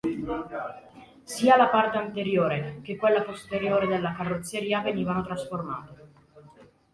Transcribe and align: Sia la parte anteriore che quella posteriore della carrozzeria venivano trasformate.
Sia 1.33 1.55
la 1.57 1.67
parte 1.69 1.99
anteriore 1.99 2.79
che 2.81 2.95
quella 2.95 3.21
posteriore 3.21 3.85
della 3.85 4.15
carrozzeria 4.15 4.79
venivano 4.81 5.21
trasformate. 5.21 6.07